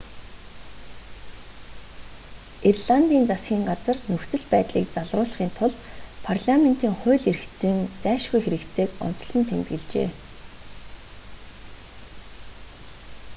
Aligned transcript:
ирландын 2.69 3.23
засгийн 3.29 3.63
газар 3.69 3.97
нөхцөл 4.11 4.43
байдлыг 4.53 4.85
залруулахын 4.95 5.51
тулд 5.57 5.77
парламентын 6.27 6.93
хууль 6.99 7.25
эрх 7.31 7.43
зүйн 7.59 7.79
зайлшгүй 8.03 8.41
хэрэгцээг 8.43 8.89
онцлон 9.07 9.43
тэмдэглэжээ 9.47 10.09